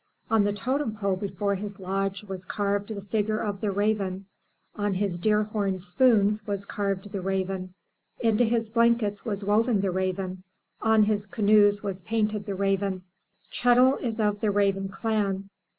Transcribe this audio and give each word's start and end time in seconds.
On 0.31 0.45
the 0.45 0.51
totem 0.51 0.95
pole 0.95 1.15
before 1.15 1.53
his 1.53 1.79
lodge 1.79 2.23
was 2.23 2.43
carved 2.43 2.89
the 2.89 3.01
figure 3.03 3.37
of 3.37 3.61
the 3.61 3.69
raven, 3.69 4.25
on 4.75 4.95
his 4.95 5.19
deerhom 5.19 5.77
spoons 5.79 6.47
was 6.47 6.65
carved 6.65 7.11
the 7.11 7.21
raven, 7.21 7.75
into 8.19 8.43
his 8.43 8.71
blankets 8.71 9.23
was 9.25 9.43
woven 9.43 9.81
the 9.81 9.91
raven, 9.91 10.41
on 10.81 11.03
his 11.03 11.27
canoes 11.27 11.83
was 11.83 12.01
painted 12.01 12.47
the 12.47 12.55
raven. 12.55 13.03
''Chet'l 13.51 14.01
is 14.01 14.19
of 14.19 14.39
the 14.39 14.49
raven 14.49 14.89
clan. 14.89 15.51